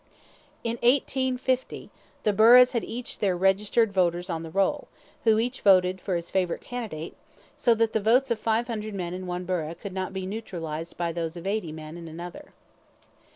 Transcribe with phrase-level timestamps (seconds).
[0.63, 1.89] In 185
[2.23, 4.87] the burghs had each their registered voters on the roll,
[5.25, 7.15] who each voted for his favourite candidate,
[7.55, 10.97] so that the votes of five hundred men in one burgh could not be neutralized
[10.97, 12.51] by those of eighty men in another.